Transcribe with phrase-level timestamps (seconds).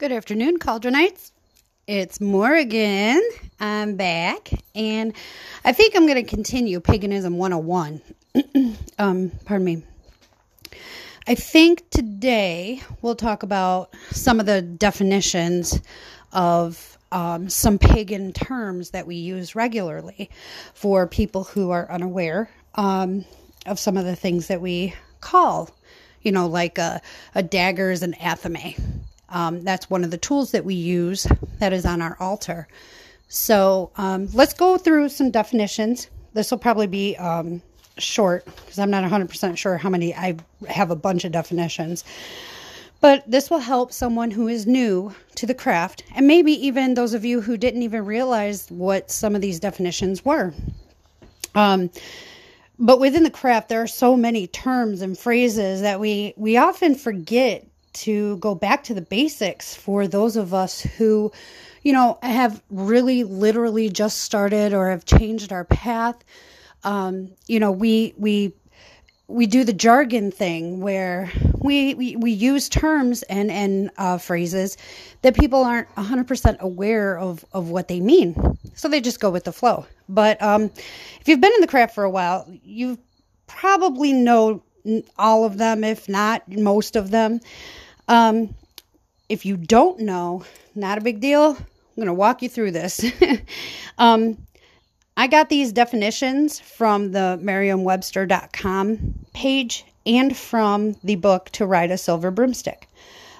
[0.00, 1.30] Good afternoon, Cauldronites.
[1.86, 3.20] It's Morgan.
[3.60, 5.12] I'm back, and
[5.62, 8.00] I think I'm going to continue Paganism 101.
[8.98, 9.82] um, pardon me.
[11.28, 15.78] I think today we'll talk about some of the definitions
[16.32, 20.30] of um, some pagan terms that we use regularly
[20.72, 23.26] for people who are unaware um,
[23.66, 25.68] of some of the things that we call,
[26.22, 27.02] you know, like a,
[27.34, 28.99] a dagger is an athame.
[29.30, 31.26] Um, that's one of the tools that we use
[31.58, 32.68] that is on our altar.
[33.28, 36.08] So um, let's go through some definitions.
[36.34, 37.62] This will probably be um,
[37.98, 40.14] short because I'm not 100% sure how many.
[40.14, 40.36] I
[40.68, 42.04] have a bunch of definitions.
[43.00, 47.14] But this will help someone who is new to the craft, and maybe even those
[47.14, 50.52] of you who didn't even realize what some of these definitions were.
[51.54, 51.90] Um,
[52.78, 56.94] but within the craft, there are so many terms and phrases that we we often
[56.94, 61.32] forget to go back to the basics for those of us who,
[61.82, 66.22] you know, have really literally just started or have changed our path.
[66.84, 68.54] Um, you know, we we
[69.30, 74.76] we do the jargon thing where we, we, we use terms and, and uh, phrases
[75.22, 78.34] that people aren't 100% aware of, of what they mean.
[78.74, 79.86] So they just go with the flow.
[80.08, 80.64] But um,
[81.20, 82.98] if you've been in the craft for a while, you
[83.46, 84.62] probably know
[85.18, 87.40] all of them, if not most of them.
[88.08, 88.54] Um,
[89.28, 91.50] if you don't know, not a big deal.
[91.50, 93.04] I'm going to walk you through this.
[93.98, 94.36] um,
[95.16, 101.98] I got these definitions from the merriam-webster.com page and from the book To Ride a
[101.98, 102.88] Silver Broomstick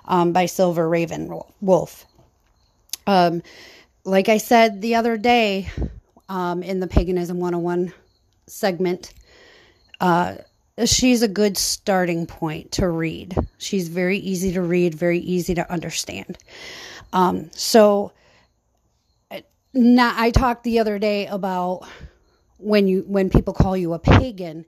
[0.04, 2.06] um, by Silver Raven Wolf.
[3.06, 3.42] Um,
[4.04, 5.68] like I said the other day
[6.28, 7.92] um, in the Paganism 101
[8.46, 9.14] segment,
[10.00, 10.36] uh,
[10.86, 13.36] she's a good starting point to read.
[13.58, 16.38] She's very easy to read, very easy to understand.
[17.12, 18.12] Um, so,
[19.72, 21.86] now I talked the other day about
[22.58, 24.66] when you when people call you a pagan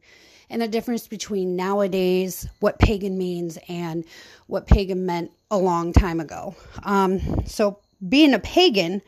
[0.48, 4.04] and the difference between nowadays what pagan means and
[4.46, 6.54] what pagan meant a long time ago.
[6.84, 9.02] Um, so, being a pagan,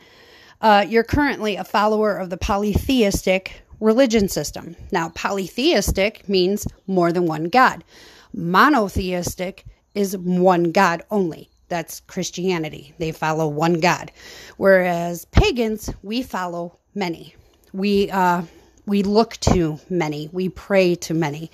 [0.60, 4.74] uh, you're currently a follower of the polytheistic religion system.
[4.90, 7.84] Now, polytheistic means more than one God,
[8.32, 9.64] monotheistic
[9.94, 11.50] is one God only.
[11.68, 12.94] That's Christianity.
[12.98, 14.10] They follow one God.
[14.56, 17.34] Whereas pagans, we follow many.
[17.72, 18.42] We uh,
[18.86, 20.28] we look to many.
[20.32, 21.50] We pray to many.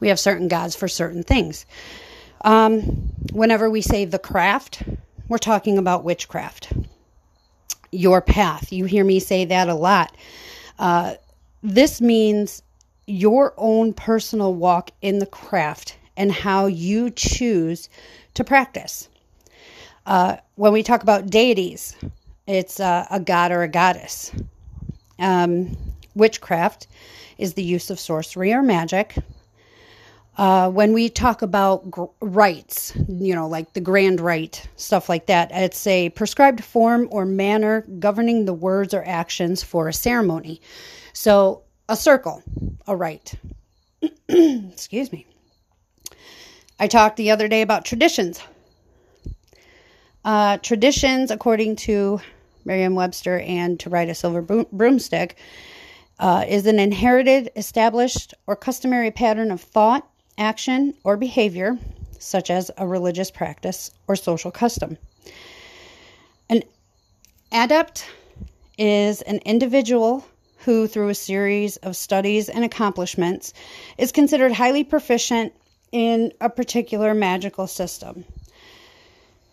[0.00, 1.66] We have certain gods for certain things.
[2.42, 2.80] Um,
[3.32, 4.82] whenever we say the craft,
[5.28, 6.72] we're talking about witchcraft.
[7.90, 8.72] Your path.
[8.72, 10.14] You hear me say that a lot.
[10.78, 11.14] Uh,
[11.62, 12.62] this means
[13.06, 17.88] your own personal walk in the craft and how you choose
[18.34, 19.08] to practice.
[20.06, 21.96] Uh, when we talk about deities,
[22.46, 24.32] it's uh, a god or a goddess.
[25.18, 25.76] Um,
[26.14, 26.86] witchcraft
[27.38, 29.16] is the use of sorcery or magic.
[30.38, 35.26] Uh, when we talk about gr- rites, you know, like the grand rite, stuff like
[35.26, 40.60] that, it's a prescribed form or manner governing the words or actions for a ceremony.
[41.16, 42.42] So, a circle,
[42.86, 43.32] a rite.
[44.28, 45.24] Excuse me.
[46.78, 48.38] I talked the other day about traditions.
[50.26, 52.20] Uh, traditions, according to
[52.66, 55.38] Merriam Webster and to ride a silver broomstick,
[56.18, 60.06] uh, is an inherited, established, or customary pattern of thought,
[60.36, 61.78] action, or behavior,
[62.18, 64.98] such as a religious practice or social custom.
[66.50, 66.62] An
[67.52, 68.04] adept
[68.76, 70.22] is an individual
[70.66, 73.54] who, through a series of studies and accomplishments,
[73.98, 75.52] is considered highly proficient
[75.92, 78.24] in a particular magical system.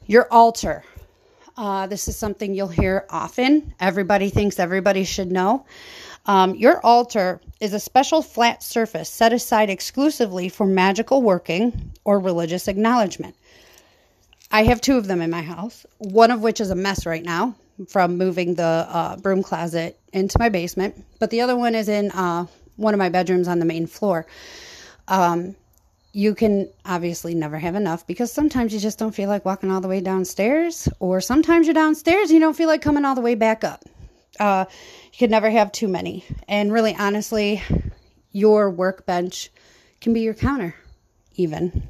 [0.08, 0.84] Your altar.
[1.56, 3.76] Uh, this is something you'll hear often.
[3.80, 5.68] Everybody thinks everybody should know.
[6.26, 12.20] Um, your altar is a special flat surface set aside exclusively for magical working or
[12.20, 13.36] religious acknowledgement.
[14.52, 17.24] I have two of them in my house, one of which is a mess right
[17.24, 17.54] now
[17.88, 22.12] from moving the uh, broom closet into my basement, but the other one is in
[22.12, 24.26] uh, one of my bedrooms on the main floor.
[25.08, 25.56] Um,
[26.14, 29.82] you can obviously never have enough because sometimes you just don't feel like walking all
[29.82, 33.22] the way downstairs, or sometimes you're downstairs and you don't feel like coming all the
[33.22, 33.84] way back up.
[34.40, 34.66] Uh,
[35.12, 36.24] you can never have too many.
[36.48, 37.62] And really, honestly,
[38.32, 39.52] your workbench
[40.02, 40.76] can be your counter,
[41.36, 41.88] even.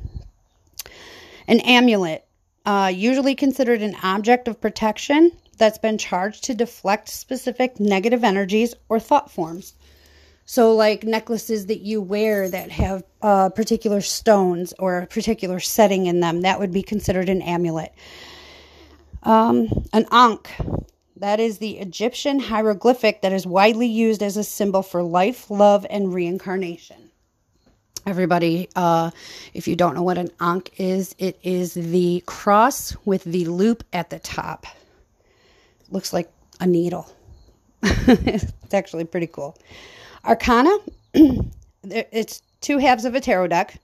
[1.47, 2.25] An amulet,
[2.65, 8.73] uh, usually considered an object of protection that's been charged to deflect specific negative energies
[8.89, 9.73] or thought forms.
[10.45, 16.05] So, like necklaces that you wear that have uh, particular stones or a particular setting
[16.05, 17.94] in them, that would be considered an amulet.
[19.23, 20.50] Um, an Ankh.
[21.17, 25.85] That is the Egyptian hieroglyphic that is widely used as a symbol for life, love,
[25.89, 27.11] and reincarnation.
[28.05, 29.11] Everybody, uh,
[29.53, 33.85] if you don't know what an Ankh is, it is the cross with the loop
[33.94, 34.67] at the top.
[35.89, 37.07] Looks like a needle.
[37.83, 39.57] it's actually pretty cool.
[40.25, 40.77] Arcana,
[41.83, 43.80] it's two halves of a tarot deck.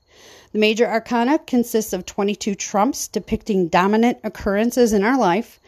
[0.52, 5.60] The major arcana consists of 22 trumps depicting dominant occurrences in our life.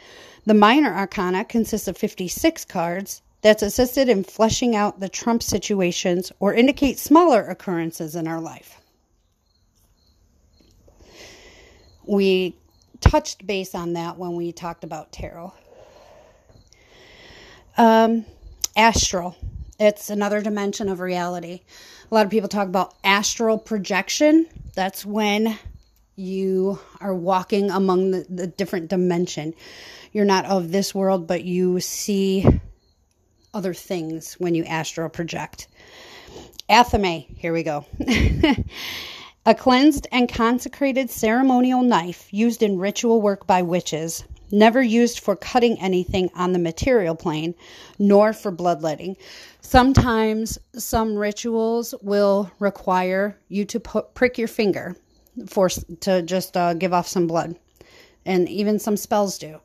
[0.45, 6.33] The minor arcana consists of 56 cards that's assisted in fleshing out the trump situations
[6.41, 8.81] or indicate smaller occurrences in our life.
[12.07, 12.57] We
[13.01, 15.53] touched base on that when we talked about tarot.
[17.77, 18.25] Um,
[18.77, 19.37] astral.
[19.79, 21.63] It's another dimension of reality.
[22.11, 24.47] A lot of people talk about astral projection.
[24.75, 25.59] That's when
[26.15, 29.55] you are walking among the, the different dimension.
[30.13, 32.47] You're not of this world, but you see
[33.55, 35.69] other things when you astral project.
[36.69, 37.87] Athame, here we go.
[39.47, 45.35] a cleansed and consecrated ceremonial knife used in ritual work by witches never used for
[45.35, 47.55] cutting anything on the material plane,
[47.99, 49.17] nor for bloodletting.
[49.61, 54.95] Sometimes some rituals will require you to put, prick your finger
[55.47, 55.69] for
[56.01, 57.59] to just uh, give off some blood,
[58.27, 59.59] and even some spells do.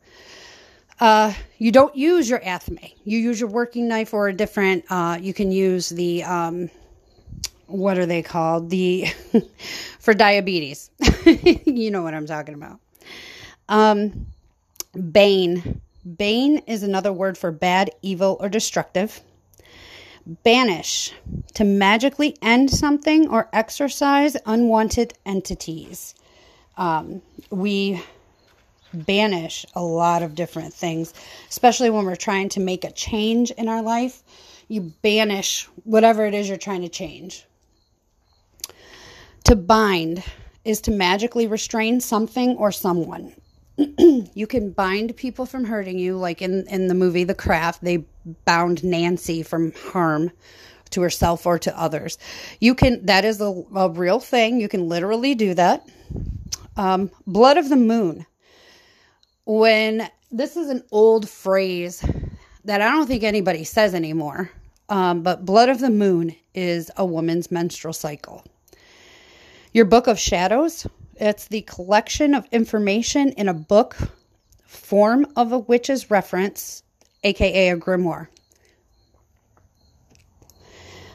[1.00, 2.94] Uh, you don't use your athame.
[3.04, 4.86] You use your working knife or a different.
[4.89, 6.69] Uh, you can use the um,
[7.68, 8.69] what are they called?
[8.69, 9.06] The
[10.00, 10.89] for diabetes.
[11.66, 12.80] you know what I'm talking about.
[13.69, 14.28] Um,
[14.98, 15.82] Bane.
[16.18, 19.22] Bane is another word for bad, evil, or destructive.
[20.44, 21.14] Banish.
[21.56, 26.16] To magically end something or exorcise unwanted entities.
[26.78, 28.02] Um, we
[28.94, 31.14] banish a lot of different things,
[31.50, 34.24] especially when we're trying to make a change in our life.
[34.68, 37.46] You banish whatever it is you're trying to change.
[39.46, 40.24] To bind
[40.66, 43.34] is to magically restrain something or someone.
[43.77, 48.06] You can bind people from hurting you like in in the movie the craft they
[48.45, 50.31] bound nancy from harm
[50.89, 52.18] to herself or to others.
[52.59, 54.59] You can that is a, a real thing.
[54.59, 55.88] You can literally do that.
[56.75, 58.25] Um, blood of the moon.
[59.45, 62.03] When this is an old phrase
[62.65, 64.51] that i don't think anybody says anymore
[64.89, 68.44] um, but blood of the moon is a woman's menstrual cycle
[69.74, 70.88] your book of shadows
[71.19, 73.98] it's the collection of information in a book
[74.66, 76.84] form of a witch's reference,
[77.24, 78.28] aka a grimoire.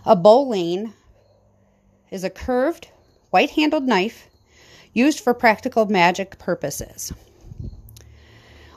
[0.05, 0.93] A boline
[2.11, 2.89] is a curved,
[3.31, 4.29] white handled knife
[4.93, 7.13] used for practical magic purposes.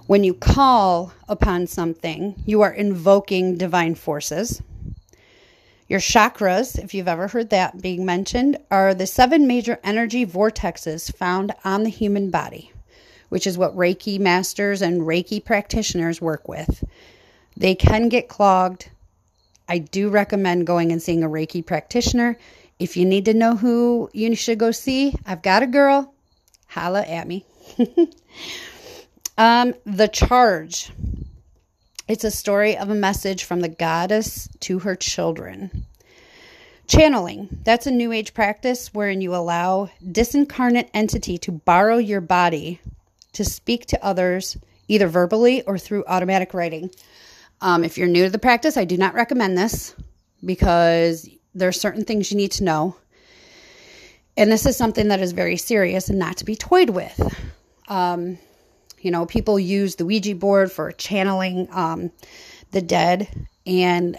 [0.06, 4.62] When you call upon something, you are invoking divine forces.
[5.87, 11.15] Your chakras, if you've ever heard that being mentioned, are the seven major energy vortexes
[11.15, 12.71] found on the human body,
[13.29, 16.83] which is what Reiki masters and Reiki practitioners work with.
[17.55, 18.89] They can get clogged.
[19.69, 22.37] I do recommend going and seeing a Reiki practitioner.
[22.79, 26.13] If you need to know who you should go see, I've got a girl.
[26.67, 27.45] Holla at me.
[29.37, 30.92] um, the charge.
[32.07, 35.85] It's a story of a message from the goddess to her children.
[36.88, 42.80] Channeling, that's a new age practice wherein you allow disincarnate entity to borrow your body
[43.33, 44.56] to speak to others
[44.88, 46.92] either verbally or through automatic writing.
[47.59, 49.95] Um, if you're new to the practice, I do not recommend this
[50.44, 52.95] because there are certain things you need to know.
[54.38, 57.19] And this is something that is very serious and not to be toyed with.
[57.88, 58.38] Um,
[59.06, 62.09] you know, people use the Ouija board for channeling um,
[62.71, 63.30] the dead,
[63.68, 64.18] and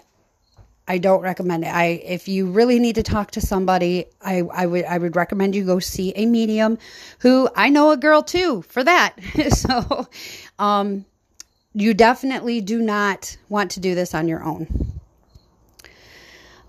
[0.87, 1.75] I don't recommend it.
[1.75, 5.57] I if you really need to talk to somebody, I, I would I would recommend
[5.57, 6.79] you go see a medium
[7.19, 9.17] who I know a girl too for that.
[9.51, 10.07] so
[10.61, 11.05] um
[11.75, 14.69] you definitely do not want to do this on your own.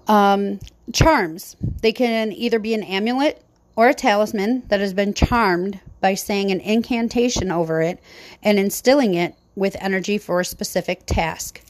[0.08, 0.60] Um
[0.92, 1.56] charms.
[1.84, 3.44] They can either be an amulet
[3.76, 8.00] or a talisman that has been charmed by saying an incantation over it
[8.42, 11.62] and instilling it with energy for a specific task.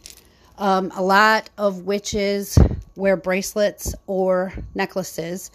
[0.60, 2.56] Um, a lot of witches
[2.96, 5.50] wear bracelets or necklaces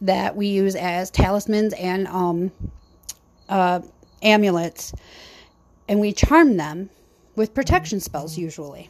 [0.00, 2.52] that we use as talismans and um,
[3.48, 3.80] uh,
[4.22, 4.92] amulets,
[5.88, 6.88] and we charm them
[7.34, 8.88] with protection spells usually.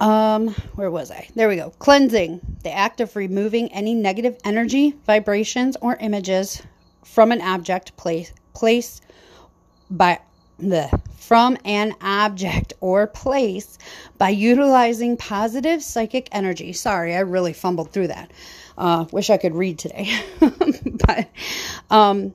[0.00, 1.26] Um, where was I?
[1.34, 1.70] There we go.
[1.80, 6.62] Cleansing, the act of removing any negative energy, vibrations, or images
[7.12, 9.00] from an object, place, place
[9.90, 10.20] by
[10.58, 13.78] the from an object or place
[14.18, 16.72] by utilizing positive psychic energy.
[16.72, 18.32] Sorry, I really fumbled through that.
[18.76, 20.10] Uh, wish I could read today,
[21.06, 21.28] but
[21.90, 22.32] um,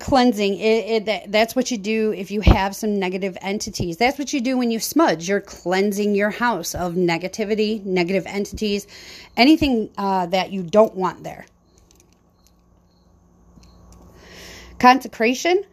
[0.00, 4.18] cleansing it, it that, that's what you do if you have some negative entities that's
[4.18, 8.86] what you do when you smudge you're cleansing your house of negativity negative entities
[9.36, 11.46] anything uh, that you don't want there
[14.86, 15.64] consecration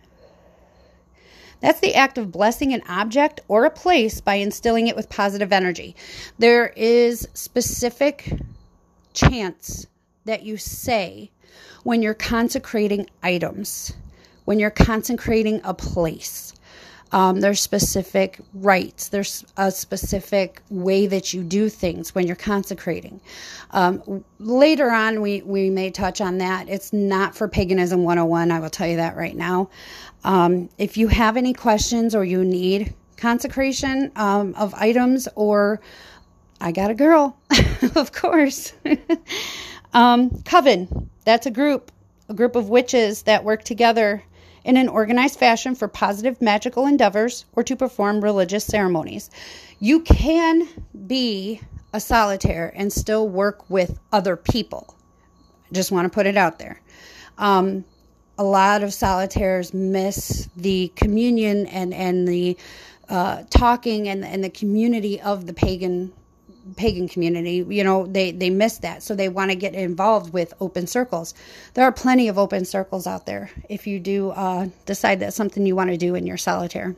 [1.60, 5.53] that's the act of blessing an object or a place by instilling it with positive
[5.53, 5.96] energy
[6.39, 8.34] there is specific
[9.13, 9.86] chants
[10.25, 11.29] that you say
[11.84, 13.93] when you're consecrating items
[14.46, 16.53] when you're consecrating a place.
[17.13, 19.10] Um, there's specific rites.
[19.10, 23.22] There's a specific way that you do things when you're consecrating.
[23.72, 26.67] Um, later on, we, we may touch on that.
[26.67, 28.51] It's not for Paganism 101.
[28.51, 29.70] I will tell you that right now.
[30.24, 35.79] Um, if you have any questions or you need consecration um, of items, or
[36.60, 37.38] I got a girl,
[37.96, 38.74] of course.
[39.93, 41.91] Um, Coven, that's a group,
[42.27, 44.24] a group of witches that work together
[44.63, 49.29] in an organized fashion for positive magical endeavors or to perform religious ceremonies.
[49.79, 50.67] You can
[51.08, 51.62] be
[51.93, 54.96] a solitaire and still work with other people.
[55.72, 56.82] Just want to put it out there.
[57.38, 57.86] Um,
[58.38, 62.58] a lot of solitaires miss the communion and and the
[63.10, 66.12] uh, talking and and the community of the pagan
[66.77, 69.03] pagan community you know they they miss that.
[69.03, 71.34] So they want to get involved with open circles.
[71.74, 75.65] There are plenty of open circles out there if you do uh, decide that's something
[75.65, 76.96] you want to do in your solitaire.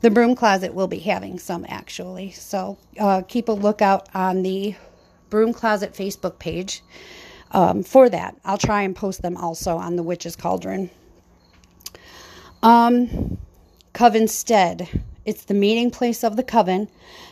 [0.00, 2.30] The broom closet will be having some actually.
[2.32, 4.74] So uh, keep a lookout on the
[5.30, 6.82] broom closet facebook page
[7.50, 8.36] um, for that.
[8.44, 10.90] I'll try and post them also on the witch's cauldron.
[12.62, 13.38] Um
[13.94, 16.88] covenstead it's the meeting place of the coven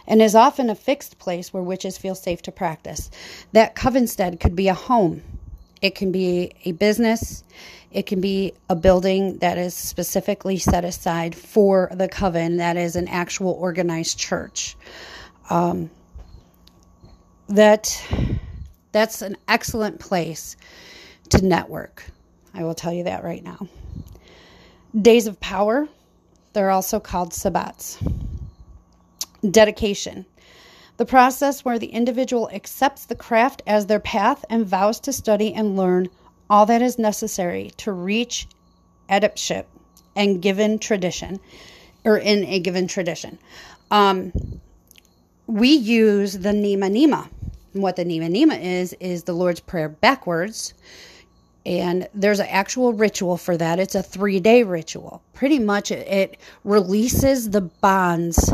[0.07, 3.11] and is often a fixed place where witches feel safe to practice.
[3.53, 5.23] That covenstead could be a home,
[5.81, 7.43] it can be a business,
[7.91, 12.97] it can be a building that is specifically set aside for the coven, that is
[12.97, 14.77] an actual organized church.
[15.49, 15.89] Um,
[17.49, 18.07] that
[18.93, 20.59] that's an excellent place
[21.31, 22.05] to network.
[22.53, 23.69] I will tell you that right now.
[24.95, 25.89] Days of Power
[26.57, 27.99] they're also called sabbats.
[29.49, 30.25] Dedication.
[30.97, 35.53] The process where the individual accepts the craft as their path and vows to study
[35.53, 36.09] and learn
[36.49, 38.49] all that is necessary to reach
[39.11, 39.67] adeptship
[40.17, 41.41] and given tradition
[42.05, 43.39] or in a given tradition.
[43.91, 44.33] Um,
[45.47, 47.29] we use the Nema.
[47.75, 50.73] And what the Nema Nema is, is the Lord's Prayer backwards
[51.67, 53.81] and there's an actual ritual for that.
[53.81, 55.21] It's a three day ritual.
[55.35, 58.53] Pretty much, it, it, releases the bonds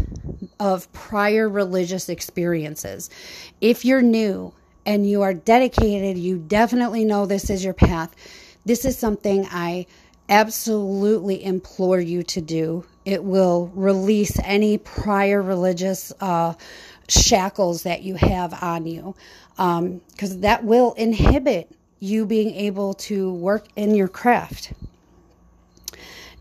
[0.59, 3.11] of prior religious experiences.
[3.61, 4.55] If you're new
[4.87, 8.17] and you are dedicated, you definitely know this is your path.
[8.65, 9.87] This is something I
[10.31, 12.87] absolutely implore you to do.
[13.05, 16.55] It will release any prior religious uh,
[17.09, 19.15] shackles that you have on you
[19.57, 21.71] because um, that will inhibit
[22.03, 24.73] you being able to work in your craft.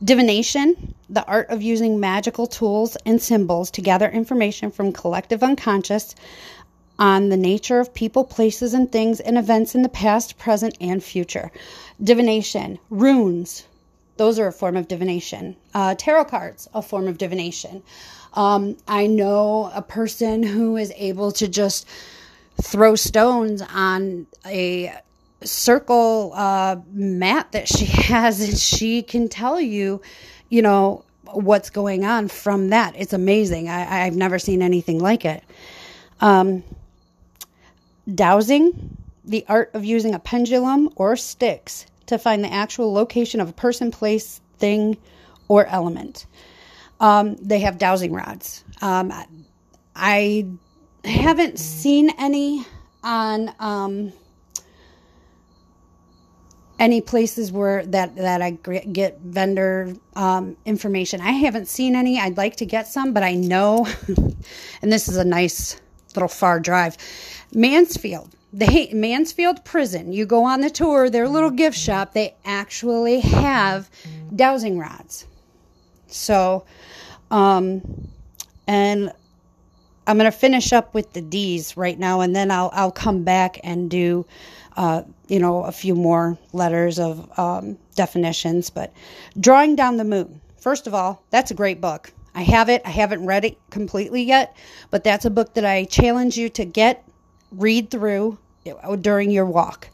[0.03, 6.15] Divination, the art of using magical tools and symbols to gather information from collective unconscious
[6.97, 11.03] on the nature of people, places, and things and events in the past, present, and
[11.03, 11.51] future.
[12.03, 13.63] Divination, runes,
[14.17, 15.55] those are a form of divination.
[15.75, 17.83] Uh, tarot cards, a form of divination.
[18.33, 21.87] Um, I know a person who is able to just
[22.59, 24.91] throw stones on a
[25.43, 30.01] circle uh, mat that she has, and she can tell you,
[30.49, 32.95] you know, what's going on from that.
[32.97, 33.69] It's amazing.
[33.69, 35.43] I, I've never seen anything like it.
[36.19, 36.63] Um,
[38.13, 43.49] dowsing, the art of using a pendulum or sticks to find the actual location of
[43.49, 44.97] a person, place, thing,
[45.47, 46.25] or element.
[46.99, 48.63] Um, they have dowsing rods.
[48.81, 49.13] Um,
[49.95, 50.47] I
[51.03, 52.65] haven't seen any
[53.03, 54.13] on um,
[56.81, 61.21] any places where that that I get vendor um, information.
[61.21, 62.19] I haven't seen any.
[62.19, 63.87] I'd like to get some, but I know,
[64.81, 65.79] and this is a nice
[66.15, 66.97] little far drive.
[67.53, 70.11] Mansfield, they Mansfield Prison.
[70.11, 72.13] You go on the tour, their little gift shop.
[72.13, 73.87] They actually have
[74.35, 75.27] dowsing rods.
[76.07, 76.65] So,
[77.29, 78.09] um,
[78.67, 79.11] and
[80.07, 83.23] I'm going to finish up with the D's right now, and then I'll I'll come
[83.23, 84.25] back and do
[84.77, 88.69] uh, you know, a few more letters of um, definitions.
[88.69, 88.93] But
[89.39, 92.11] drawing down the moon, first of all, that's a great book.
[92.33, 92.81] I have it.
[92.85, 94.55] I haven't read it completely yet,
[94.89, 97.05] but that's a book that I challenge you to get,
[97.51, 98.37] read through
[99.01, 99.89] during your walk.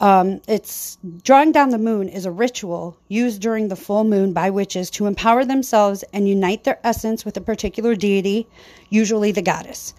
[0.00, 4.50] Um, it's drawing down the moon is a ritual used during the full moon by
[4.50, 8.48] witches to empower themselves and unite their essence with a particular deity,
[8.90, 9.94] usually the goddess.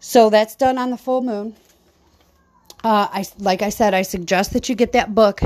[0.00, 1.54] So that's done on the full moon.
[2.84, 5.40] Uh, I like I said, I suggest that you get that book,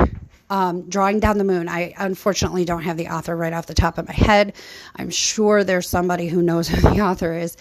[0.50, 1.68] um, Drawing Down the Moon.
[1.68, 4.54] I unfortunately don't have the author right off the top of my head.
[4.96, 7.56] I'm sure there's somebody who knows who the author is,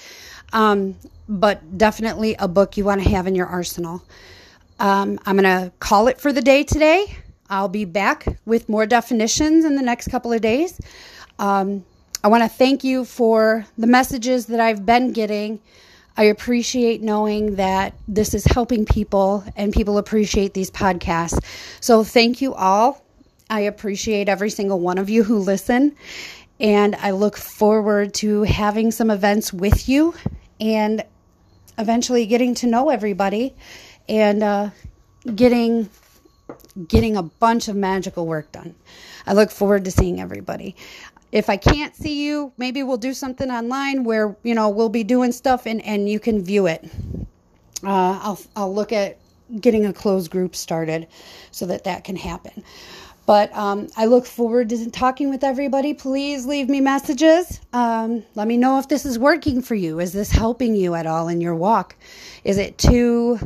[0.53, 0.95] um,
[1.29, 4.03] but definitely a book you want to have in your arsenal.
[4.79, 7.17] Um, I'm going to call it for the day today.
[7.49, 10.79] I'll be back with more definitions in the next couple of days.
[11.37, 11.85] Um,
[12.23, 15.59] I want to thank you for the messages that I've been getting.
[16.15, 21.43] I appreciate knowing that this is helping people and people appreciate these podcasts.
[21.79, 23.03] So, thank you all.
[23.49, 25.95] I appreciate every single one of you who listen.
[26.59, 30.13] And I look forward to having some events with you
[30.59, 31.03] and
[31.77, 33.55] eventually getting to know everybody
[34.09, 34.69] and uh,
[35.35, 35.89] getting
[36.87, 38.75] getting a bunch of magical work done.
[39.27, 40.75] I look forward to seeing everybody.
[41.31, 45.03] If I can't see you, maybe we'll do something online where you know we'll be
[45.03, 46.89] doing stuff and and you can view it.
[47.83, 49.17] Uh, I'll I'll look at
[49.61, 51.07] getting a closed group started
[51.51, 52.63] so that that can happen.
[53.25, 55.93] But um, I look forward to talking with everybody.
[55.93, 57.61] Please leave me messages.
[57.73, 59.99] Um, let me know if this is working for you.
[59.99, 61.95] Is this helping you at all in your walk?
[62.43, 63.39] Is it too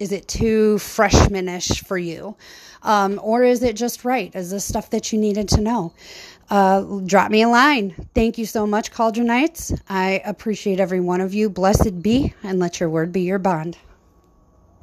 [0.00, 2.36] is it too freshmanish for you?
[2.82, 4.34] Um, or is it just right?
[4.34, 5.92] Is this stuff that you needed to know?
[6.50, 7.94] Uh, drop me a line.
[8.14, 9.78] Thank you so much, Cauldronites.
[9.88, 11.48] I appreciate every one of you.
[11.48, 13.78] Blessed be, and let your word be your bond.